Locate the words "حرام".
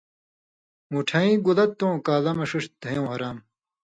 3.11-3.37